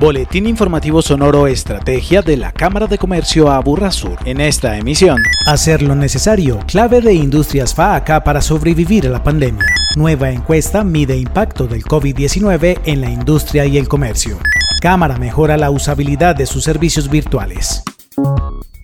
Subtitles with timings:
[0.00, 4.16] Boletín informativo sonoro Estrategia de la Cámara de Comercio Aburrasur.
[4.24, 9.66] En esta emisión, hacer lo necesario, clave de Industrias FAACA para sobrevivir a la pandemia.
[9.96, 14.38] Nueva encuesta mide impacto del COVID-19 en la industria y el comercio.
[14.80, 17.82] Cámara mejora la usabilidad de sus servicios virtuales.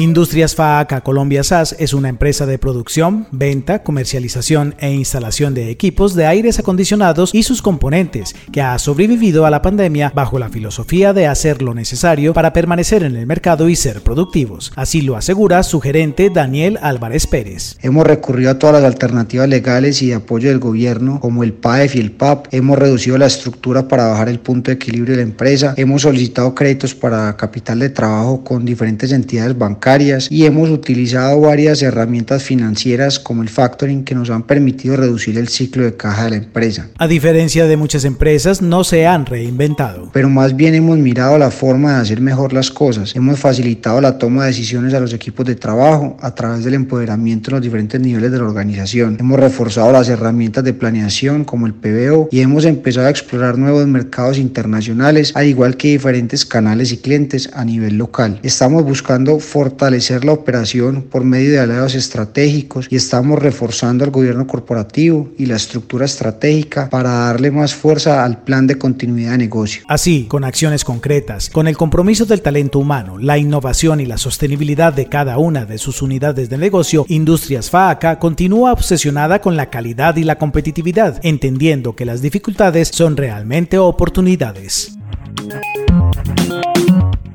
[0.00, 6.14] Industrias FAACA Colombia SAS es una empresa de producción, venta, comercialización e instalación de equipos
[6.14, 11.12] de aires acondicionados y sus componentes, que ha sobrevivido a la pandemia bajo la filosofía
[11.12, 14.72] de hacer lo necesario para permanecer en el mercado y ser productivos.
[14.74, 17.76] Así lo asegura su gerente Daniel Álvarez Pérez.
[17.82, 21.96] Hemos recurrido a todas las alternativas legales y de apoyo del gobierno, como el PAEF
[21.96, 22.46] y el PAP.
[22.52, 25.74] Hemos reducido la estructura para bajar el punto de equilibrio de la empresa.
[25.76, 29.89] Hemos solicitado créditos para capital de trabajo con diferentes entidades bancarias
[30.30, 35.48] y hemos utilizado varias herramientas financieras como el factoring que nos han permitido reducir el
[35.48, 36.90] ciclo de caja de la empresa.
[36.96, 40.08] A diferencia de muchas empresas, no se han reinventado.
[40.12, 43.16] Pero más bien hemos mirado la forma de hacer mejor las cosas.
[43.16, 47.50] Hemos facilitado la toma de decisiones a los equipos de trabajo a través del empoderamiento
[47.50, 49.16] en los diferentes niveles de la organización.
[49.18, 53.88] Hemos reforzado las herramientas de planeación como el PBO y hemos empezado a explorar nuevos
[53.88, 58.38] mercados internacionales, al igual que diferentes canales y clientes a nivel local.
[58.44, 64.10] Estamos buscando fortalecer fortalecer la operación por medio de aliados estratégicos y estamos reforzando al
[64.10, 69.38] gobierno corporativo y la estructura estratégica para darle más fuerza al plan de continuidad de
[69.38, 69.82] negocio.
[69.88, 74.92] Así, con acciones concretas, con el compromiso del talento humano, la innovación y la sostenibilidad
[74.92, 80.14] de cada una de sus unidades de negocio, Industrias FAACA continúa obsesionada con la calidad
[80.16, 84.98] y la competitividad, entendiendo que las dificultades son realmente oportunidades.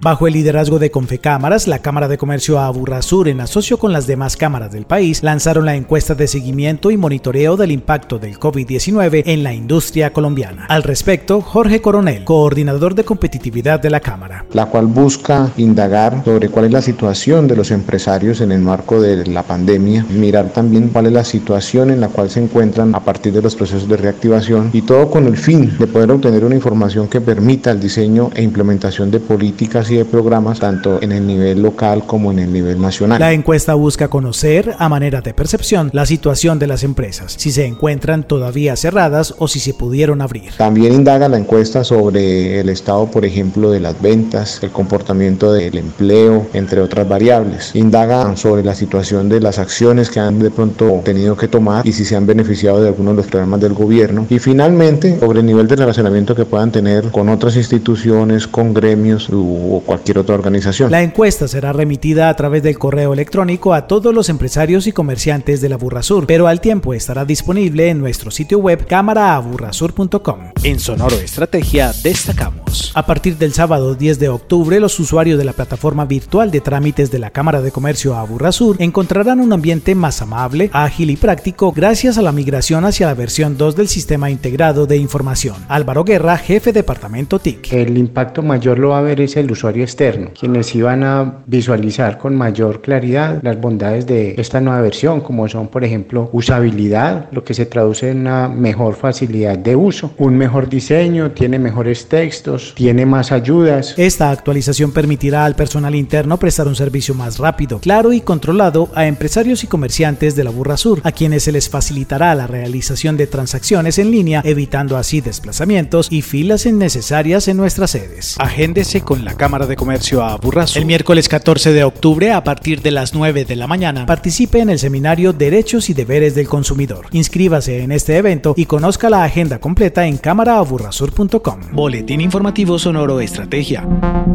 [0.05, 4.37] Bajo el liderazgo de Confecámaras, la Cámara de Comercio Aburrasur, en asocio con las demás
[4.37, 9.41] cámaras del país, lanzaron la encuesta de seguimiento y monitoreo del impacto del COVID-19 en
[9.41, 10.67] la industria colombiana.
[10.69, 14.45] Al respecto, Jorge Coronel, coordinador de competitividad de la Cámara.
[14.53, 19.01] La cual busca indagar sobre cuál es la situación de los empresarios en el marco
[19.01, 22.99] de la pandemia, mirar también cuál es la situación en la cual se encuentran a
[22.99, 26.53] partir de los procesos de reactivación y todo con el fin de poder obtener una
[26.53, 31.25] información que permita el diseño e implementación de políticas y de programas tanto en el
[31.25, 33.19] nivel local como en el nivel nacional.
[33.19, 37.65] La encuesta busca conocer, a manera de percepción, la situación de las empresas, si se
[37.65, 40.51] encuentran todavía cerradas o si se pudieron abrir.
[40.57, 45.77] También indaga la encuesta sobre el estado, por ejemplo, de las ventas, el comportamiento del
[45.77, 47.71] empleo, entre otras variables.
[47.75, 51.93] Indaga sobre la situación de las acciones que han de pronto tenido que tomar y
[51.93, 54.25] si se han beneficiado de algunos de los programas del gobierno.
[54.29, 59.29] Y finalmente, sobre el nivel de relacionamiento que puedan tener con otras instituciones, con gremios
[59.29, 60.91] u cualquier otra organización.
[60.91, 65.61] La encuesta será remitida a través del correo electrónico a todos los empresarios y comerciantes
[65.61, 70.39] de la Burrasur, pero al tiempo estará disponible en nuestro sitio web cámaraaburrasur.com.
[70.63, 72.64] En Sonoro Estrategia destacamos.
[72.93, 77.11] A partir del sábado 10 de octubre, los usuarios de la plataforma virtual de trámites
[77.11, 82.17] de la Cámara de Comercio Aburrasur encontrarán un ambiente más amable, ágil y práctico gracias
[82.17, 85.55] a la migración hacia la versión 2 del Sistema Integrado de Información.
[85.67, 87.73] Álvaro Guerra, jefe departamento TIC.
[87.73, 92.17] El impacto mayor lo va a ver es el usuario externo, quienes iban a visualizar
[92.17, 97.43] con mayor claridad las bondades de esta nueva versión, como son, por ejemplo, usabilidad, lo
[97.43, 102.64] que se traduce en una mejor facilidad de uso, un mejor diseño, tiene mejores textos,
[102.73, 103.93] tiene más ayudas.
[103.97, 109.05] Esta actualización permitirá al personal interno prestar un servicio más rápido, claro y controlado a
[109.05, 113.27] empresarios y comerciantes de la Burra Sur, a quienes se les facilitará la realización de
[113.27, 118.35] transacciones en línea, evitando así desplazamientos y filas innecesarias en nuestras sedes.
[118.39, 120.79] Agéndese con la Cámara de Comercio a Burrazo.
[120.79, 124.69] El miércoles 14 de octubre, a partir de las 9 de la mañana, participe en
[124.69, 127.07] el seminario Derechos y Deberes del Consumidor.
[127.11, 131.59] Inscríbase en este evento y conozca la agenda completa en cámaraaburrasur.com.
[131.73, 133.85] Boletín informativo Sonoro Estrategia.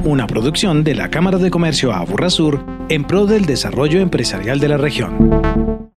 [0.05, 4.69] Una producción de la Cámara de Comercio a Burrasur en pro del desarrollo empresarial de
[4.69, 5.40] la región.